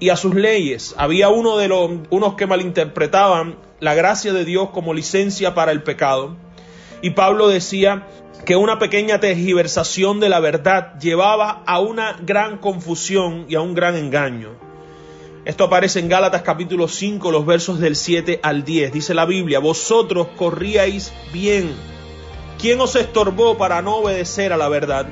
y 0.00 0.10
a 0.10 0.16
sus 0.16 0.34
leyes. 0.34 0.94
Había 0.96 1.28
uno 1.28 1.56
de 1.56 1.68
los 1.68 1.90
unos 2.10 2.34
que 2.34 2.46
malinterpretaban 2.46 3.56
la 3.80 3.94
gracia 3.94 4.32
de 4.32 4.44
Dios 4.44 4.70
como 4.70 4.94
licencia 4.94 5.54
para 5.54 5.72
el 5.72 5.82
pecado. 5.82 6.36
Y 7.00 7.10
Pablo 7.10 7.48
decía 7.48 8.06
que 8.44 8.56
una 8.56 8.78
pequeña 8.78 9.20
tergiversación 9.20 10.20
de 10.20 10.28
la 10.28 10.40
verdad 10.40 10.98
llevaba 10.98 11.62
a 11.66 11.80
una 11.80 12.16
gran 12.22 12.58
confusión 12.58 13.46
y 13.48 13.54
a 13.54 13.60
un 13.60 13.74
gran 13.74 13.96
engaño. 13.96 14.50
Esto 15.44 15.64
aparece 15.64 16.00
en 16.00 16.08
Gálatas 16.08 16.42
capítulo 16.42 16.88
5, 16.88 17.30
los 17.30 17.46
versos 17.46 17.78
del 17.78 17.96
7 17.96 18.40
al 18.42 18.64
10. 18.64 18.92
Dice 18.92 19.14
la 19.14 19.24
Biblia, 19.24 19.60
vosotros 19.60 20.28
corríais 20.36 21.12
bien. 21.32 21.74
¿Quién 22.60 22.80
os 22.80 22.96
estorbó 22.96 23.56
para 23.56 23.80
no 23.80 23.96
obedecer 23.96 24.52
a 24.52 24.56
la 24.56 24.68
verdad? 24.68 25.06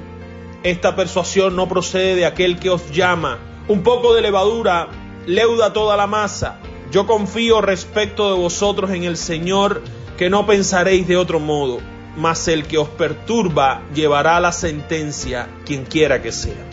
Esta 0.63 0.97
persuasión 0.97 1.55
no 1.55 1.69
procede 1.69 2.17
de 2.17 2.27
aquel 2.27 2.59
que 2.59 2.71
os 2.71 2.91
llama. 2.91 3.39
Un 3.69 3.83
poco 3.83 4.15
de 4.15 4.23
levadura 4.23 4.89
leuda 5.27 5.73
toda 5.73 5.97
la 5.97 6.07
masa. 6.07 6.59
Yo 6.91 7.07
confío 7.07 7.61
respecto 7.61 8.33
de 8.33 8.41
vosotros 8.41 8.91
en 8.91 9.05
el 9.05 9.17
Señor, 9.17 9.83
que 10.17 10.31
no 10.31 10.47
pensaréis 10.47 11.07
de 11.07 11.17
otro 11.17 11.41
modo, 11.41 11.79
mas 12.17 12.49
el 12.49 12.67
que 12.67 12.79
os 12.79 12.89
perturba 12.89 13.83
llevará 13.95 14.41
la 14.41 14.53
sentencia, 14.53 15.49
quien 15.65 15.85
quiera 15.85 16.23
que 16.23 16.33
sea. 16.33 16.65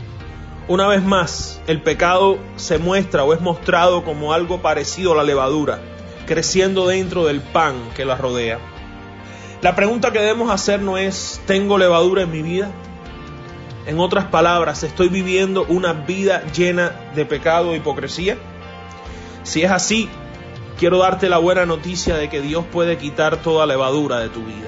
Una 0.67 0.87
vez 0.87 1.03
más, 1.03 1.61
el 1.67 1.81
pecado 1.81 2.37
se 2.55 2.77
muestra 2.77 3.25
o 3.25 3.33
es 3.33 3.41
mostrado 3.41 4.05
como 4.05 4.31
algo 4.31 4.61
parecido 4.61 5.11
a 5.11 5.15
la 5.15 5.23
levadura, 5.23 5.81
creciendo 6.25 6.87
dentro 6.87 7.25
del 7.25 7.41
pan 7.41 7.75
que 7.95 8.05
la 8.05 8.15
rodea. 8.15 8.59
La 9.61 9.75
pregunta 9.75 10.11
que 10.11 10.19
debemos 10.19 10.49
hacernos 10.49 10.99
es, 10.99 11.41
¿tengo 11.45 11.77
levadura 11.77 12.21
en 12.23 12.31
mi 12.31 12.41
vida? 12.41 12.71
En 13.85 13.99
otras 13.99 14.25
palabras, 14.25 14.83
¿estoy 14.83 15.09
viviendo 15.09 15.65
una 15.67 15.91
vida 15.91 16.43
llena 16.53 16.93
de 17.13 17.25
pecado 17.25 17.73
e 17.73 17.77
hipocresía? 17.77 18.37
Si 19.43 19.63
es 19.63 19.71
así, 19.71 20.09
quiero 20.83 20.97
darte 20.97 21.29
la 21.29 21.37
buena 21.37 21.65
noticia 21.65 22.17
de 22.17 22.29
que 22.29 22.41
Dios 22.41 22.65
puede 22.69 22.97
quitar 22.97 23.41
toda 23.41 23.65
levadura 23.65 24.19
de 24.19 24.27
tu 24.27 24.43
vida. 24.43 24.67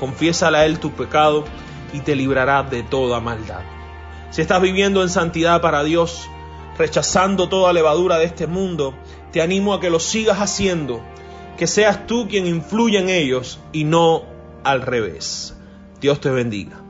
Confiésale 0.00 0.56
a 0.56 0.64
Él 0.64 0.78
tu 0.78 0.92
pecado 0.92 1.44
y 1.92 2.00
te 2.00 2.16
librará 2.16 2.62
de 2.62 2.82
toda 2.82 3.20
maldad. 3.20 3.60
Si 4.30 4.40
estás 4.40 4.62
viviendo 4.62 5.02
en 5.02 5.10
santidad 5.10 5.60
para 5.60 5.84
Dios, 5.84 6.26
rechazando 6.78 7.50
toda 7.50 7.74
levadura 7.74 8.16
de 8.16 8.24
este 8.24 8.46
mundo, 8.46 8.94
te 9.30 9.42
animo 9.42 9.74
a 9.74 9.80
que 9.80 9.90
lo 9.90 10.00
sigas 10.00 10.38
haciendo, 10.38 11.02
que 11.58 11.66
seas 11.66 12.06
tú 12.06 12.28
quien 12.30 12.46
influya 12.46 13.00
en 13.00 13.10
ellos 13.10 13.60
y 13.72 13.84
no 13.84 14.22
al 14.64 14.80
revés. 14.80 15.54
Dios 16.00 16.18
te 16.18 16.30
bendiga. 16.30 16.80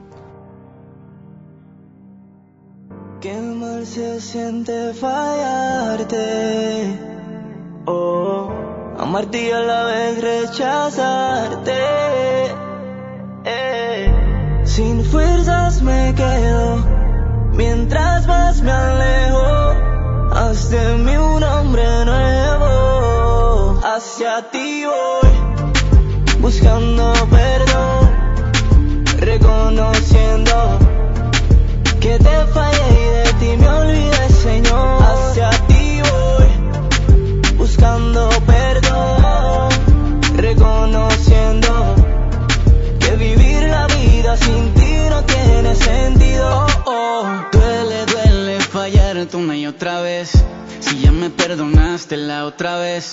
Amarte 9.12 9.42
y 9.42 9.50
a 9.50 9.60
la 9.60 9.84
vez 9.84 10.22
rechazarte. 10.22 11.76
Eh, 13.44 14.62
sin 14.64 15.04
fuerzas 15.04 15.82
me 15.82 16.14
quedo. 16.14 16.78
Mientras 17.52 18.26
más 18.26 18.62
me 18.62 18.70
alejo, 18.70 20.30
haz 20.32 20.70
de 20.70 20.96
mí 20.96 21.14
un 21.14 21.42
hombre 21.42 21.84
nuevo. 22.06 23.80
Hacia 23.84 24.50
ti 24.50 24.84
voy, 24.86 26.40
buscando 26.40 27.12
perdón, 27.28 28.08
reconociendo 29.18 30.78
que 32.00 32.16
te 32.18 32.46
fallé 32.54 32.88
y 32.98 33.04
de 33.18 33.32
ti 33.40 33.56
me 33.58 33.68
olvidé, 33.68 34.28
Señor. 34.30 35.01
Sin 44.36 44.74
ti 44.74 44.94
no 45.10 45.24
tiene 45.24 45.74
sentido. 45.74 46.66
Oh, 46.86 47.26
Duele, 47.52 48.06
duele 48.06 48.60
fallarte 48.60 49.36
una 49.36 49.56
y 49.56 49.66
otra 49.66 50.00
vez. 50.00 50.32
Si 50.80 51.00
ya 51.00 51.12
me 51.12 51.30
perdonaste 51.30 52.16
la 52.16 52.46
otra 52.46 52.78
vez. 52.78 53.10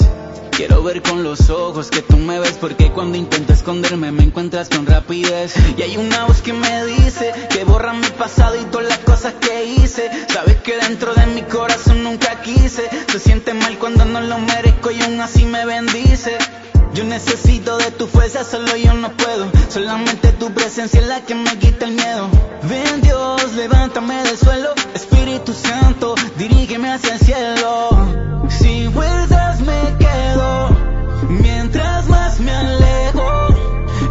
Quiero 0.52 0.84
ver 0.84 1.02
con 1.02 1.24
los 1.24 1.50
ojos 1.50 1.90
que 1.90 2.02
tú 2.02 2.18
me 2.18 2.38
ves 2.38 2.58
porque 2.60 2.92
cuando 2.92 3.18
intento 3.18 3.54
esconderme 3.54 4.12
me 4.12 4.24
encuentras 4.24 4.68
con 4.68 4.86
rapidez 4.86 5.54
y 5.78 5.82
hay 5.82 5.96
una 5.96 6.26
voz 6.26 6.42
que 6.42 6.52
me 6.52 6.84
dice 6.84 7.32
que 7.50 7.64
borra 7.64 7.94
mi 7.94 8.08
pasado 8.08 8.60
y 8.60 8.66
todas 8.66 8.90
las 8.90 8.98
cosas 8.98 9.36
que 9.36 9.64
hice 9.64 10.12
sabes 10.28 10.58
que 10.58 10.76
dentro 10.76 11.14
de 11.14 11.28
mi 11.28 11.44
corazón 11.44 12.04
nunca 12.04 12.42
quise 12.42 12.90
se 13.10 13.20
siente 13.20 13.54
mal 13.54 13.78
cuando 13.80 14.04
no 14.04 14.20
lo 14.20 14.38
merezco 14.38 14.92
y 14.92 15.02
aún 15.02 15.22
así 15.22 15.46
me 15.46 15.66
bendice 15.66 16.38
Yo 16.94 17.04
necesito 17.04 17.78
de 17.78 17.92
tu 17.92 18.08
fuerza, 18.08 18.44
solo 18.44 18.76
yo 18.76 18.94
no 18.94 19.12
puedo. 19.12 19.52
Solamente 19.70 20.32
tu 20.34 20.52
presencia 20.54 21.00
es 21.00 21.08
la 21.08 21.22
que 21.22 21.36
me 21.36 21.58
quita 21.60 21.86
el 21.86 21.92
miedo. 21.92 22.30
Ven 22.64 23.02
Dios, 23.02 23.54
levántame 23.54 24.24
del 24.24 24.38
suelo. 24.38 24.70
Espíritu 24.94 25.54
Santo, 25.54 26.16
dirígeme 26.38 26.92
hacia 26.92 27.14
el 27.14 27.20
cielo. 27.20 27.90
Sin 28.50 28.92
fuerzas 28.92 29.62
me 29.62 29.98
quedo, 30.00 30.70
mientras 31.30 32.10
más 32.10 32.40
me 32.40 32.52
alejo. 32.52 33.48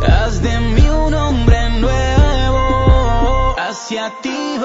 Haz 0.06 0.40
de 0.40 0.60
mí 0.60 0.88
un 0.88 1.14
hombre 1.14 1.70
nuevo. 1.80 3.56
Hacia 3.58 4.12
ti 4.22 4.58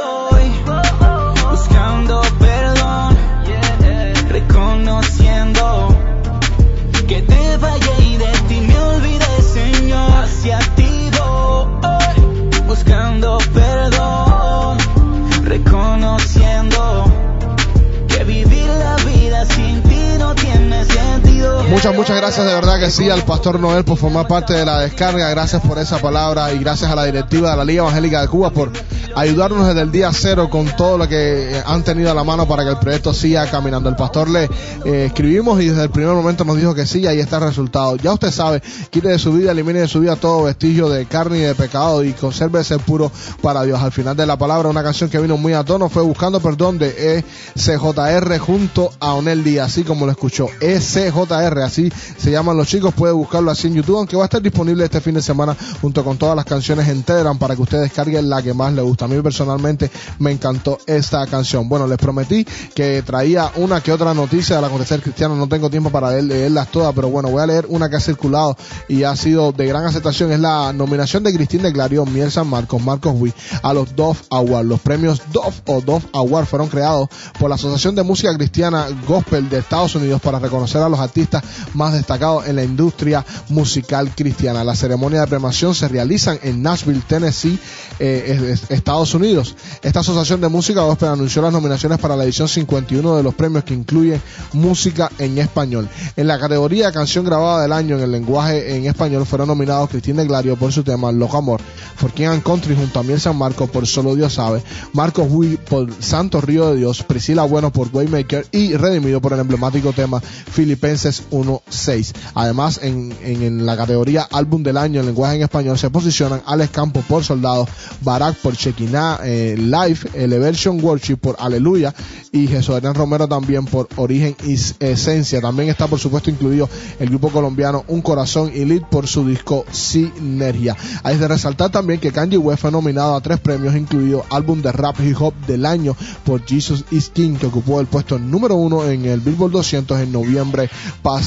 Muchas, 21.74 21.96
muchas 21.96 22.18
gracias 22.18 22.46
de 22.46 22.53
verdad 22.53 22.80
que 22.80 22.92
sí 22.92 23.10
al 23.10 23.24
Pastor 23.24 23.60
Noel 23.60 23.84
por 23.84 23.98
formar 23.98 24.27
parte 24.27 24.53
de 24.53 24.63
la 24.63 24.82
descarga. 24.82 25.27
Gracias 25.32 25.60
por 25.63 25.80
esa 25.80 25.98
palabra 25.98 26.53
y 26.53 26.60
gracias 26.60 26.92
a 26.92 26.96
la 26.96 27.03
directiva 27.03 27.50
de 27.50 27.58
la 27.58 27.65
Liga 27.65 27.82
Evangélica 27.82 28.22
de 28.22 28.27
Cuba 28.27 28.51
por 28.51 28.72
ayudarnos 29.15 29.68
desde 29.68 29.82
el 29.82 29.92
día 29.92 30.12
cero 30.13 30.50
con 30.51 30.68
todo 30.75 31.00
lo 31.00 31.08
que 31.08 31.62
han 31.65 31.84
tenido 31.84 32.12
a 32.12 32.13
la 32.13 32.24
mano 32.24 32.48
para 32.48 32.63
que 32.63 32.70
el 32.70 32.77
proyecto 32.77 33.12
siga 33.12 33.50
caminando. 33.50 33.89
El 33.89 33.96
pastor 33.96 34.30
le 34.30 34.50
eh, 34.86 35.06
escribimos 35.08 35.60
y 35.62 35.70
desde 35.70 35.84
el 35.84 35.89
primer 35.89 36.13
momento 36.13 36.46
nos 36.46 36.58
dijo 36.58 36.75
que 36.75 36.86
sí, 36.86 37.00
y 37.00 37.08
ahí 37.08 37.20
está 37.20 37.38
el 37.38 37.44
resultado. 37.44 37.96
Ya 37.98 38.13
usted 38.13 38.30
sabe, 38.32 38.62
quite 38.92 39.10
de 39.10 39.18
su 39.18 39.34
vida, 39.34 39.51
elimine 39.51 39.80
de 39.80 39.88
su 39.88 40.00
vida 40.00 40.15
todo 40.15 40.44
vestigio 40.44 40.89
de 40.89 41.08
carne 41.08 41.39
y 41.39 41.42
de 41.42 41.56
pecado 41.56 42.03
y 42.03 42.13
consérvese 42.13 42.77
puro 42.77 43.12
para 43.42 43.63
Dios. 43.63 43.82
Al 43.82 43.92
final 43.92 44.15
de 44.15 44.27
la 44.27 44.38
palabra, 44.38 44.70
una 44.70 44.84
canción 44.84 45.10
que 45.10 45.20
vino 45.20 45.38
muy 45.38 45.53
a 45.53 45.63
tono 45.63 45.89
fue 45.89 46.03
Buscando 46.03 46.39
Perdón 46.39 46.77
de 46.77 47.24
ECJR 47.56 48.38
junto 48.38 48.92
a 49.00 49.13
Onel 49.13 49.44
Díaz, 49.44 49.68
así 49.68 49.84
como 49.84 50.06
lo 50.06 50.12
escuchó. 50.12 50.48
ECJR, 50.62 51.62
así 51.63 51.91
se 52.17 52.32
llaman 52.32 52.58
los 52.58 52.67
chicos, 52.67 52.93
puede 52.93 53.13
buscarlo 53.13 53.51
así 53.51 53.67
en 53.67 53.75
YouTube, 53.75 53.98
aunque 53.98 54.15
va 54.15 54.24
a 54.24 54.25
estar 54.25 54.41
disponible 54.41 54.84
este 54.86 55.01
fin 55.01 55.13
de 55.15 55.22
semana 55.22 55.55
junto 55.82 56.03
con 56.03 56.17
todas 56.17 56.36
las 56.36 56.46
canciones 56.46 56.88
en 56.89 57.03
Telegram 57.03 57.38
para 57.38 57.55
que 57.55 57.62
usted 57.62 57.82
descargue 57.82 58.22
la 58.22 58.41
que 58.41 58.53
más 58.53 58.74
le 58.74 58.82
gusta. 58.82 59.05
A 59.05 59.08
mí 59.08 59.20
personalmente 59.22 59.89
me 60.20 60.32
encantó 60.32 60.77
esta 60.86 61.25
canción. 61.27 61.67
Bueno, 61.70 61.88
les 61.88 61.98
prometí 61.98 62.46
que 62.75 63.01
traía 63.03 63.51
una 63.55 63.82
que 63.82 63.91
otra 63.91 64.13
noticia 64.13 64.55
del 64.58 64.65
acontecer 64.65 65.01
cristiano. 65.01 65.36
No 65.36 65.48
tengo 65.48 65.70
tiempo 65.70 65.89
para 65.89 66.10
leer- 66.12 66.24
leerlas 66.27 66.70
todas, 66.70 66.93
pero 66.93 67.10
bueno, 67.10 67.29
voy 67.29 67.41
a 67.41 67.48
leer 67.48 67.65
una 67.70 67.89
que 67.89 67.96
ha 67.96 68.00
circulado 68.00 68.55
y 68.88 69.03
ha 69.03 69.15
sido 69.15 69.51
de 69.51 69.65
gran 69.67 69.86
aceptación. 69.86 70.32
Es 70.32 70.39
la 70.39 70.74
nominación 70.74 71.24
de 71.24 71.34
Cristín 71.34 71.62
de 71.63 71.72
Clarion, 71.74 72.12
Miel 72.13 72.32
San 72.32 72.48
Marcos, 72.48 72.82
Marcos 72.82 73.13
Witt 73.17 73.36
a 73.62 73.74
los 73.74 73.96
Dove 73.96 74.20
Awards. 74.29 74.67
Los 74.67 74.79
premios 74.82 75.22
Dove 75.32 75.55
o 75.65 75.82
Dove 75.82 76.05
Award 76.13 76.46
fueron 76.46 76.67
creados 76.70 77.10
por 77.39 77.50
la 77.50 77.55
Asociación 77.55 77.96
de 77.96 78.03
Música 78.03 78.34
Cristiana 78.36 78.88
Gospel 79.08 79.50
de 79.50 79.60
Estados 79.60 79.96
Unidos 79.96 80.22
para 80.22 80.39
reconocer 80.39 80.82
a 80.82 80.89
los 80.89 81.00
artistas 81.00 81.43
más 81.74 81.94
destacados 81.94 82.48
en 82.48 82.56
la 82.56 82.64
industria 82.64 83.26
musical 83.50 84.10
cristiana. 84.16 84.64
La 84.64 84.76
ceremonia 84.76 85.22
de 85.22 85.28
premiación 85.28 85.76
se 85.76 85.88
realiza 85.88 86.36
en 86.42 86.62
Nashville, 86.62 87.02
Tennessee, 87.08 87.60
eh, 88.00 88.26
es- 88.52 88.62
es- 88.64 88.72
Estados 88.72 89.14
Unidos. 89.14 89.56
Esta 89.82 90.02
asociación 90.02 90.42
de 90.42 90.50
música 90.50 90.82
gospel 90.82 91.10
anunció 91.10 91.42
las 91.42 91.54
nominaciones 91.54 92.00
para 92.00 92.16
la 92.16 92.24
edición 92.24 92.48
51 92.48 93.16
de 93.18 93.24
los 93.24 93.34
premios 93.36 93.64
que 93.64 93.74
incluyen 93.74 94.22
música 94.54 95.10
en 95.20 95.38
español. 95.38 95.88
En 96.16 96.28
la 96.28 96.40
categoría 96.40 96.92
canción 96.92 97.26
grabada 97.26 97.62
del 97.64 97.72
año 97.74 97.96
en 97.98 98.04
el 98.04 98.12
lenguaje 98.12 98.76
en 98.76 98.86
español 98.86 99.26
fueron 99.26 99.48
nominados 99.48 99.90
Cristín 99.90 100.16
de 100.18 100.26
Glario 100.26 100.56
por 100.58 100.72
su 100.72 100.84
tema 100.84 101.12
Loco 101.12 101.38
Amor, 101.38 101.62
For 101.96 102.12
King 102.12 102.26
and 102.28 102.44
Country 102.44 102.76
junto 102.76 103.00
a 103.00 103.04
Miel 103.04 103.20
San 103.20 103.38
Marcos 103.38 103.70
por 103.70 103.86
Solo 103.88 104.16
Dios 104.16 104.34
sabe, 104.34 104.64
Marcos 104.94 105.28
Witt 105.30 105.60
por 105.62 105.90
Santo 106.00 106.42
Río 106.42 106.70
de 106.72 106.78
Dios, 106.78 107.04
Priscila 107.04 107.44
Bueno 107.44 107.72
por 107.72 107.90
Waymaker 107.94 108.48
y 108.52 108.74
Redimido 108.76 109.22
por 109.22 109.34
el 109.34 109.40
emblemático 109.40 109.94
tema 109.94 110.22
Filipenses 110.22 111.24
1.6. 111.34 112.13
Además, 112.36 112.80
en, 112.82 113.13
en, 113.24 113.66
la 113.66 113.75
categoría 113.75 114.28
álbum 114.32 114.62
del 114.63 114.78
año 114.78 115.00
en 115.00 115.08
lenguaje 115.08 115.36
en 115.36 115.42
español 115.42 115.78
se 115.78 115.90
posicionan 115.90 116.42
Alex 116.46 116.72
Campos 116.72 117.04
por 117.06 117.24
Soldado, 117.24 117.68
Barak 118.02 118.36
por 118.38 118.56
Chequiná 118.56 119.20
eh, 119.24 119.56
Live, 119.58 120.00
Elevation 120.13 120.84
Worship 120.84 121.18
por 121.18 121.36
Aleluya 121.40 121.94
y 122.32 122.48
Jesús 122.48 122.75
Hernán 122.75 122.96
Romero 122.96 123.28
también 123.28 123.66
por 123.66 123.88
Origen 123.96 124.36
y 124.46 124.54
Esencia. 124.80 125.42
También 125.42 125.70
está 125.70 125.88
por 125.88 126.00
supuesto 126.00 126.30
incluido 126.30 126.70
el 127.00 127.10
grupo 127.10 127.30
colombiano 127.30 127.84
Un 127.88 128.02
Corazón 128.02 128.52
y 128.54 128.66
Lead 128.66 128.84
por 128.90 129.08
su 129.08 129.25
disco 129.25 129.66
Sinergia. 129.72 130.78
Hay 131.04 131.18
de 131.18 131.28
resaltar 131.28 131.72
también 131.72 132.00
que 132.00 132.12
Kanye 132.12 132.38
West 132.38 132.62
fue 132.62 132.72
nominado 132.72 133.16
a 133.16 133.22
tres 133.22 133.40
premios, 133.40 133.75
incluido 133.75 134.24
álbum 134.30 134.62
de 134.62 134.72
rap 134.72 135.00
hip 135.00 135.19
hop 135.19 135.34
del 135.48 135.65
año 135.65 135.96
por 136.24 136.46
Jesus 136.46 136.86
is 136.91 137.10
King, 137.10 137.36
que 137.36 137.48
ocupó 137.48 137.80
el 137.80 137.88
puesto 137.88 138.19
número 138.19 138.56
uno 138.56 138.86
en 138.86 139.06
el 139.06 139.19
Billboard 139.19 139.52
200 139.52 140.00
en 140.00 140.12
noviembre 140.12 140.69
pasado. 141.02 141.23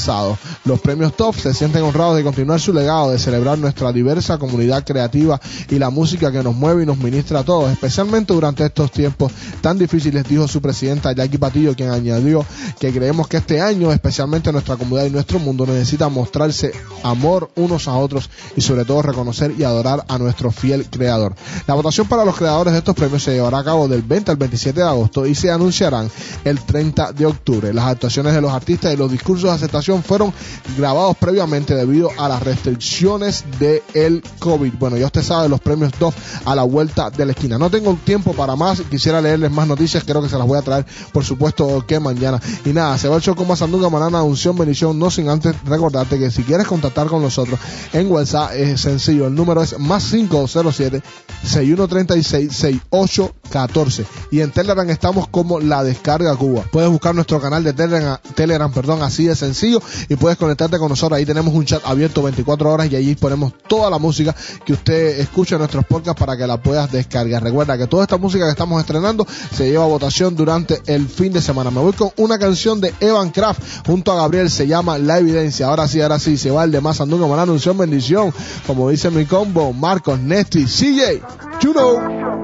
Los 0.63 0.79
premios 0.79 1.15
Top 1.17 1.35
se 1.35 1.53
sienten 1.53 1.81
honrados 1.81 2.15
de 2.15 2.23
continuar 2.23 2.59
su 2.59 2.71
legado, 2.71 3.11
de 3.11 3.19
celebrar 3.19 3.57
nuestra 3.57 3.91
diversa 3.91 4.37
comunidad 4.37 4.85
creativa 4.85 5.39
y 5.69 5.79
la 5.79 5.89
música 5.89 6.31
que 6.31 6.43
nos 6.43 6.55
mueve 6.55 6.83
y 6.83 6.85
nos 6.85 6.97
ministra 6.97 7.39
a 7.39 7.43
todos, 7.43 7.71
especialmente 7.71 8.31
durante 8.31 8.63
estos 8.63 8.91
tiempos 8.91 9.31
tan 9.61 9.79
difíciles, 9.79 10.23
dijo 10.27 10.47
su 10.47 10.61
presidenta 10.61 11.13
Jackie 11.13 11.39
Patillo, 11.39 11.75
quien 11.75 11.89
añadió 11.89 12.45
que 12.79 12.93
creemos 12.93 13.27
que 13.27 13.37
este 13.37 13.59
año, 13.59 13.91
especialmente 13.91 14.51
nuestra 14.51 14.75
comunidad 14.75 15.07
y 15.07 15.09
nuestro 15.09 15.39
mundo, 15.39 15.65
necesita 15.65 16.09
mostrarse 16.09 16.71
amor 17.03 17.49
unos 17.55 17.87
a 17.87 17.95
otros 17.95 18.29
y 18.55 18.61
sobre 18.61 18.85
todo 18.85 19.01
reconocer 19.01 19.55
y 19.57 19.63
adorar 19.63 20.05
a 20.07 20.17
nuestro 20.19 20.51
fiel 20.51 20.85
creador. 20.89 21.35
La 21.65 21.73
votación 21.73 22.07
para 22.07 22.23
los 22.23 22.35
creadores 22.35 22.73
de 22.73 22.79
estos 22.79 22.95
premios 22.95 23.23
se 23.23 23.33
llevará 23.33 23.59
a 23.59 23.63
cabo 23.63 23.87
del 23.87 24.03
20 24.03 24.31
al 24.31 24.37
27 24.37 24.79
de 24.79 24.85
agosto 24.85 25.25
y 25.25 25.33
se 25.33 25.51
anunciarán 25.51 26.09
el 26.43 26.59
30 26.59 27.13
de 27.13 27.25
octubre. 27.25 27.73
Las 27.73 27.85
actuaciones 27.85 28.33
de 28.33 28.41
los 28.41 28.51
artistas 28.51 28.93
y 28.93 28.97
los 28.97 29.11
discursos 29.11 29.49
de 29.49 29.55
aceptación 29.55 29.86
fueron 30.03 30.33
grabados 30.77 31.15
previamente 31.17 31.75
debido 31.75 32.11
a 32.17 32.27
las 32.27 32.43
restricciones 32.43 33.45
del 33.59 33.81
el 33.93 34.23
COVID. 34.39 34.73
Bueno, 34.79 34.97
ya 34.97 35.05
usted 35.05 35.23
sabe, 35.23 35.49
los 35.49 35.61
premios 35.61 35.91
DOF 35.97 36.15
a 36.45 36.55
la 36.55 36.63
vuelta 36.63 37.09
de 37.09 37.25
la 37.25 37.31
esquina. 37.31 37.57
No 37.57 37.69
tengo 37.69 37.97
tiempo 38.03 38.33
para 38.33 38.55
más, 38.55 38.81
quisiera 38.81 39.21
leerles 39.21 39.51
más 39.51 39.67
noticias, 39.67 40.03
creo 40.03 40.21
que 40.21 40.29
se 40.29 40.37
las 40.37 40.47
voy 40.47 40.57
a 40.57 40.61
traer, 40.61 40.85
por 41.11 41.23
supuesto, 41.23 41.85
que 41.87 41.99
mañana. 41.99 42.39
Y 42.65 42.69
nada, 42.69 42.97
se 42.97 43.07
va 43.07 43.15
el 43.15 43.21
show 43.21 43.35
con 43.35 43.47
más 43.47 43.59
Sandunga, 43.59 43.89
Manana, 43.89 44.23
Unción, 44.23 44.57
Bendición, 44.57 44.99
no 44.99 45.09
sin 45.09 45.29
antes 45.29 45.55
recordarte 45.65 46.19
que 46.19 46.31
si 46.31 46.43
quieres 46.43 46.67
contactar 46.67 47.07
con 47.07 47.21
nosotros 47.21 47.59
en 47.93 48.11
WhatsApp 48.11 48.51
es 48.53 48.81
sencillo, 48.81 49.27
el 49.27 49.35
número 49.35 49.61
es 49.61 49.79
más 49.79 50.03
507 50.05 51.01
6136 51.43 52.51
6814 52.55 54.05
y 54.31 54.41
en 54.41 54.51
Telegram 54.51 54.89
estamos 54.89 55.27
como 55.27 55.59
La 55.59 55.83
Descarga 55.83 56.35
Cuba. 56.35 56.63
Puedes 56.71 56.89
buscar 56.89 57.15
nuestro 57.15 57.39
canal 57.39 57.63
de 57.63 57.73
Telegram, 57.73 58.17
Telegram 58.35 58.71
perdón, 58.71 59.01
así 59.01 59.25
de 59.25 59.35
sencillo 59.35 59.76
y 60.09 60.15
puedes 60.15 60.37
conectarte 60.37 60.77
con 60.77 60.89
nosotros. 60.89 61.17
Ahí 61.17 61.25
tenemos 61.25 61.53
un 61.53 61.65
chat 61.65 61.81
abierto 61.85 62.23
24 62.23 62.71
horas 62.71 62.91
y 62.91 62.95
allí 62.95 63.15
ponemos 63.15 63.53
toda 63.67 63.89
la 63.89 63.97
música 63.97 64.35
que 64.65 64.73
usted 64.73 65.19
escucha 65.19 65.55
en 65.55 65.59
nuestros 65.59 65.85
podcasts 65.85 66.19
para 66.19 66.37
que 66.37 66.47
la 66.47 66.61
puedas 66.61 66.91
descargar. 66.91 67.43
Recuerda 67.43 67.77
que 67.77 67.87
toda 67.87 68.03
esta 68.03 68.17
música 68.17 68.45
que 68.45 68.51
estamos 68.51 68.79
estrenando 68.79 69.25
se 69.53 69.69
lleva 69.69 69.83
a 69.83 69.87
votación 69.87 70.35
durante 70.35 70.81
el 70.85 71.07
fin 71.07 71.33
de 71.33 71.41
semana. 71.41 71.71
Me 71.71 71.79
voy 71.79 71.93
con 71.93 72.11
una 72.17 72.37
canción 72.39 72.79
de 72.81 72.93
Evan 72.99 73.31
Kraft 73.31 73.85
junto 73.85 74.11
a 74.11 74.15
Gabriel, 74.15 74.49
se 74.49 74.67
llama 74.67 74.97
La 74.97 75.19
Evidencia. 75.19 75.67
Ahora 75.67 75.87
sí, 75.87 76.01
ahora 76.01 76.19
sí, 76.19 76.37
se 76.37 76.51
va 76.51 76.63
el 76.63 76.71
de 76.71 76.81
más 76.81 77.01
Andunga, 77.01 77.27
Manana, 77.27 77.51
Unción, 77.51 77.77
Bendición. 77.77 78.33
Como 78.65 78.89
dice 78.89 79.09
mi 79.09 79.25
combo, 79.25 79.73
Marcos, 79.73 80.19
Nesty, 80.19 80.65
CJ, 80.65 81.21
Chuno. 81.59 82.37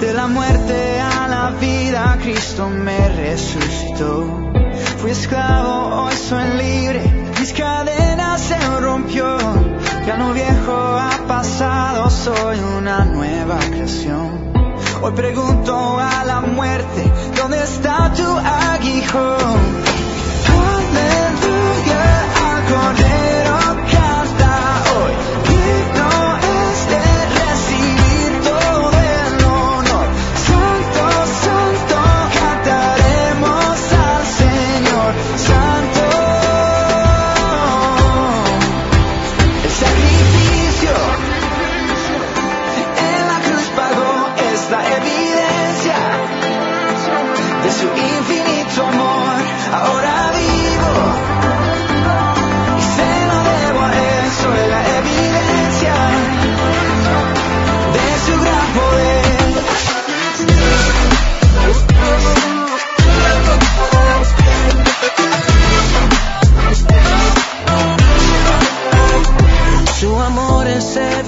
De 0.00 0.12
la 0.12 0.26
muerte 0.26 0.95
la 1.46 1.52
vida, 1.60 2.18
Cristo 2.22 2.68
me 2.68 3.08
resucitó. 3.08 4.50
Fui 4.98 5.10
esclavo, 5.12 6.02
hoy 6.02 6.14
soy 6.28 6.48
libre, 6.62 7.02
mis 7.38 7.52
cadenas 7.52 8.40
se 8.40 8.58
rompió. 8.80 9.38
Ya 10.06 10.16
no 10.16 10.32
viejo 10.32 10.72
ha 10.72 11.16
pasado, 11.28 12.10
soy 12.10 12.58
una 12.78 13.04
nueva 13.04 13.58
creación. 13.58 14.52
Hoy 15.02 15.12
pregunto 15.12 15.98
a 16.00 16.24
la 16.24 16.40
muerte, 16.40 17.02
¿dónde 17.36 17.62
está 17.62 18.12
tu 18.12 18.28
aguijón? 18.36 19.60
Aleluya, 20.74 22.02
al 22.48 22.60
Cordero 22.72 23.65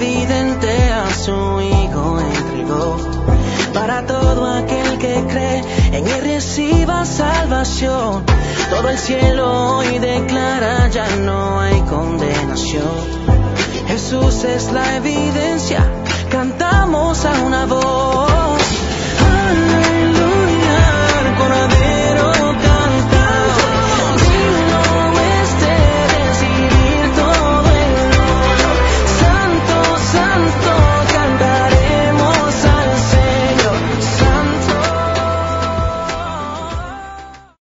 evidente 0.01 0.71
a 0.93 1.09
su 1.09 1.59
hijo 1.61 2.19
entregó. 2.19 2.97
Para 3.73 4.05
todo 4.05 4.45
aquel 4.45 4.97
que 4.97 5.25
cree 5.27 5.63
en 5.91 6.07
él 6.07 6.21
reciba 6.21 7.05
salvación. 7.05 8.23
Todo 8.69 8.89
el 8.89 8.97
cielo 8.97 9.77
hoy 9.77 9.99
declara 9.99 10.87
ya 10.89 11.15
no 11.17 11.59
hay 11.59 11.81
condenación. 11.81 13.19
Jesús 13.87 14.43
es 14.45 14.71
la 14.71 14.97
evidencia, 14.97 15.83
cantamos 16.29 17.25
a 17.25 17.31
una 17.41 17.65
voz. 17.65 18.61
Aleluya, 19.49 20.81
cordero. 21.37 22.28